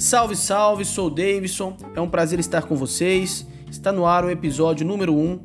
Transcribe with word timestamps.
Salve, 0.00 0.34
salve, 0.34 0.82
sou 0.82 1.08
o 1.08 1.10
Davidson. 1.10 1.76
É 1.94 2.00
um 2.00 2.08
prazer 2.08 2.40
estar 2.40 2.62
com 2.62 2.74
vocês. 2.74 3.46
Está 3.70 3.92
no 3.92 4.06
ar 4.06 4.24
o 4.24 4.30
episódio 4.30 4.86
número 4.86 5.14
1 5.14 5.38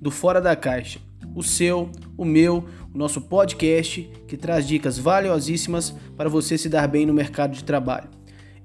do 0.00 0.10
Fora 0.10 0.40
da 0.40 0.56
Caixa. 0.56 0.98
O 1.32 1.44
seu, 1.44 1.88
o 2.16 2.24
meu, 2.24 2.64
o 2.92 2.98
nosso 2.98 3.20
podcast 3.20 4.10
que 4.26 4.36
traz 4.36 4.66
dicas 4.66 4.98
valiosíssimas 4.98 5.94
para 6.16 6.28
você 6.28 6.58
se 6.58 6.68
dar 6.68 6.88
bem 6.88 7.06
no 7.06 7.14
mercado 7.14 7.52
de 7.52 7.62
trabalho. 7.62 8.08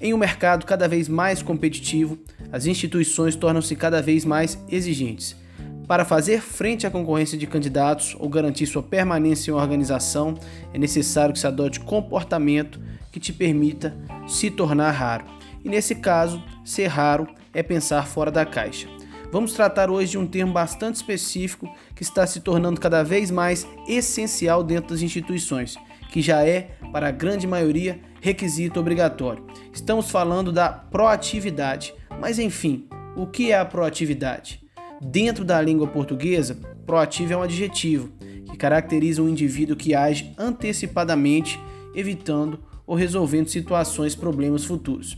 Em 0.02 0.16
um 0.16 0.18
mercado 0.18 0.66
cada 0.66 0.88
vez 0.88 1.08
mais 1.08 1.44
competitivo, 1.44 2.18
as 2.52 2.66
instituições 2.66 3.36
tornam-se 3.36 3.76
cada 3.76 4.02
vez 4.02 4.26
mais 4.26 4.58
exigentes. 4.68 5.36
Para 5.88 6.04
fazer 6.04 6.42
frente 6.42 6.88
à 6.88 6.92
concorrência 6.92 7.38
de 7.38 7.46
candidatos 7.46 8.16
ou 8.20 8.28
garantir 8.28 8.66
sua 8.66 8.82
permanência 8.82 9.52
em 9.52 9.54
uma 9.54 9.62
organização, 9.62 10.34
é 10.74 10.80
necessário 10.80 11.34
que 11.34 11.40
se 11.40 11.46
adote 11.46 11.80
comportamento 11.80 12.80
que 13.12 13.20
te 13.20 13.32
permita 13.32 13.95
se 14.28 14.50
tornar 14.50 14.92
raro. 14.92 15.26
E 15.64 15.70
nesse 15.70 15.95
caso, 15.95 16.44
ser 16.64 16.88
raro 16.88 17.28
é 17.54 17.62
pensar 17.62 18.08
fora 18.08 18.32
da 18.32 18.45
caixa. 18.45 18.88
Vamos 19.32 19.54
tratar 19.54 19.92
hoje 19.92 20.12
de 20.12 20.18
um 20.18 20.26
termo 20.26 20.54
bastante 20.54 20.95
específico 20.95 21.70
que 21.95 22.04
está 22.04 22.26
se 22.26 22.40
tornando 22.40 22.80
cada 22.80 23.04
vez 23.04 23.30
mais 23.30 23.67
essencial 23.88 24.64
dentro 24.64 24.92
das 24.92 25.04
instituições, 25.04 25.76
que 26.09 26.22
já 26.22 26.44
é, 26.44 26.72
para 26.92 27.09
a 27.09 27.12
grande 27.12 27.45
maioria, 27.45 28.00
requisito 28.22 28.80
obrigatório. 28.80 29.45
Estamos 29.72 30.09
falando 30.09 30.52
da 30.52 30.70
proatividade. 30.70 31.94
Mas 32.20 32.40
enfim, 32.40 32.88
o 33.16 33.28
que 33.28 33.52
é 33.52 33.59
a 33.59 33.66
proatividade? 33.66 34.65
Dentro 35.02 35.44
da 35.44 35.62
língua 35.62 35.88
portuguesa, 35.88 36.58
proativo 36.85 37.34
é 37.34 37.38
um 37.38 37.41
adjetivo 37.41 38.09
que 38.49 38.58
caracteriza 38.58 39.22
um 39.22 39.30
indivíduo 39.30 39.76
que 39.76 39.94
age 39.94 40.34
antecipadamente, 40.38 41.59
evitando 41.94 42.59
ou 42.88 42.95
resolvendo 42.95 43.50
situações, 43.50 44.16
problemas 44.16 44.64
futuros. 44.64 45.17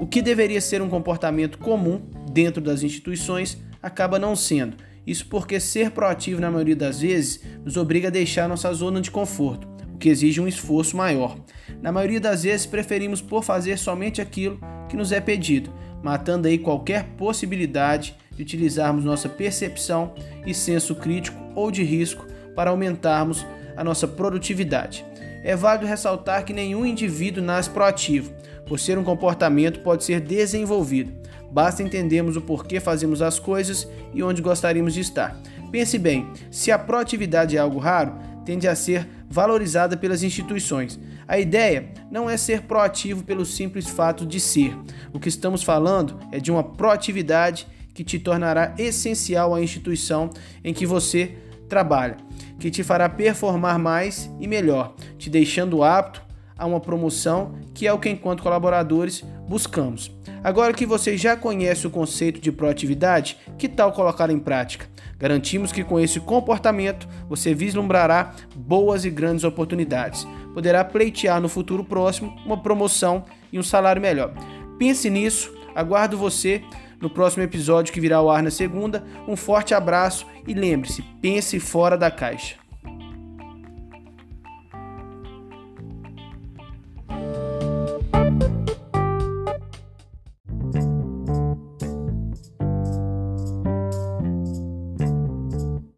O 0.00 0.06
que 0.06 0.22
deveria 0.22 0.60
ser 0.60 0.80
um 0.80 0.88
comportamento 0.88 1.58
comum 1.58 2.00
dentro 2.32 2.62
das 2.62 2.82
instituições 2.82 3.58
acaba 3.82 4.18
não 4.18 4.34
sendo. 4.34 4.76
Isso 5.06 5.26
porque 5.26 5.60
ser 5.60 5.90
proativo, 5.90 6.40
na 6.40 6.50
maioria 6.50 6.76
das 6.76 7.00
vezes, 7.00 7.40
nos 7.62 7.76
obriga 7.76 8.08
a 8.08 8.10
deixar 8.10 8.48
nossa 8.48 8.72
zona 8.72 9.00
de 9.00 9.10
conforto, 9.10 9.68
o 9.92 9.98
que 9.98 10.08
exige 10.08 10.40
um 10.40 10.48
esforço 10.48 10.96
maior. 10.96 11.36
Na 11.82 11.92
maioria 11.92 12.20
das 12.20 12.42
vezes, 12.44 12.64
preferimos 12.64 13.20
por 13.20 13.44
fazer 13.44 13.78
somente 13.78 14.22
aquilo 14.22 14.58
que 14.88 14.96
nos 14.96 15.12
é 15.12 15.20
pedido, 15.20 15.70
matando 16.02 16.48
aí 16.48 16.58
qualquer 16.58 17.04
possibilidade 17.16 18.16
de 18.36 18.42
utilizarmos 18.42 19.04
nossa 19.04 19.28
percepção 19.28 20.14
e 20.46 20.54
senso 20.54 20.94
crítico 20.94 21.38
ou 21.54 21.70
de 21.70 21.82
risco 21.82 22.26
para 22.54 22.70
aumentarmos 22.70 23.46
a 23.76 23.82
nossa 23.82 24.06
produtividade. 24.06 25.04
É 25.42 25.54
válido 25.54 25.86
ressaltar 25.86 26.44
que 26.44 26.52
nenhum 26.52 26.86
indivíduo 26.86 27.42
nasce 27.42 27.68
proativo 27.68 28.32
por 28.66 28.78
ser 28.78 28.98
um 28.98 29.04
comportamento 29.04 29.80
pode 29.80 30.04
ser 30.04 30.20
desenvolvido. 30.20 31.12
Basta 31.50 31.82
entendermos 31.82 32.36
o 32.36 32.40
porquê 32.40 32.80
fazemos 32.80 33.22
as 33.22 33.38
coisas 33.38 33.86
e 34.12 34.22
onde 34.22 34.42
gostaríamos 34.42 34.94
de 34.94 35.00
estar. 35.00 35.36
Pense 35.70 35.98
bem, 35.98 36.30
se 36.50 36.72
a 36.72 36.78
proatividade 36.78 37.56
é 37.56 37.60
algo 37.60 37.78
raro, 37.78 38.14
tende 38.44 38.66
a 38.66 38.74
ser 38.74 39.06
valorizada 39.28 39.96
pelas 39.96 40.22
instituições. 40.22 40.98
A 41.26 41.38
ideia 41.38 41.88
não 42.10 42.28
é 42.28 42.36
ser 42.36 42.62
proativo 42.62 43.24
pelo 43.24 43.44
simples 43.44 43.88
fato 43.88 44.26
de 44.26 44.38
ser. 44.38 44.76
O 45.12 45.18
que 45.18 45.28
estamos 45.28 45.62
falando 45.62 46.18
é 46.30 46.38
de 46.38 46.50
uma 46.50 46.62
proatividade 46.62 47.66
que 47.94 48.04
te 48.04 48.18
tornará 48.18 48.74
essencial 48.76 49.54
à 49.54 49.62
instituição 49.62 50.28
em 50.62 50.74
que 50.74 50.84
você 50.84 51.38
trabalha, 51.68 52.16
que 52.58 52.70
te 52.70 52.82
fará 52.82 53.08
performar 53.08 53.78
mais 53.78 54.30
e 54.40 54.46
melhor, 54.46 54.94
te 55.16 55.30
deixando 55.30 55.82
apto 55.82 56.22
a 56.56 56.66
uma 56.66 56.80
promoção, 56.80 57.54
que 57.72 57.86
é 57.86 57.92
o 57.92 57.98
que, 57.98 58.08
enquanto 58.08 58.42
colaboradores, 58.42 59.24
buscamos. 59.48 60.10
Agora 60.42 60.74
que 60.74 60.84
você 60.84 61.16
já 61.16 61.36
conhece 61.36 61.86
o 61.86 61.90
conceito 61.90 62.40
de 62.40 62.52
proatividade, 62.52 63.38
que 63.58 63.68
tal 63.68 63.92
colocar 63.92 64.28
em 64.28 64.38
prática? 64.38 64.86
Garantimos 65.18 65.72
que 65.72 65.82
com 65.82 65.98
esse 65.98 66.20
comportamento 66.20 67.08
você 67.28 67.54
vislumbrará 67.54 68.34
boas 68.54 69.04
e 69.04 69.10
grandes 69.10 69.42
oportunidades. 69.42 70.26
Poderá 70.52 70.84
pleitear 70.84 71.40
no 71.40 71.48
futuro 71.48 71.82
próximo 71.82 72.36
uma 72.44 72.62
promoção 72.62 73.24
e 73.52 73.58
um 73.58 73.62
salário 73.62 74.02
melhor. 74.02 74.34
Pense 74.78 75.08
nisso, 75.08 75.52
aguardo 75.74 76.18
você 76.18 76.62
no 77.00 77.10
próximo 77.10 77.42
episódio 77.42 77.92
que 77.92 78.00
virá 78.00 78.16
ao 78.16 78.30
ar 78.30 78.42
na 78.42 78.50
segunda. 78.50 79.04
Um 79.28 79.36
forte 79.36 79.74
abraço 79.74 80.26
e 80.46 80.54
lembre-se, 80.54 81.02
pense 81.20 81.58
fora 81.60 81.96
da 81.96 82.10
caixa. 82.10 82.63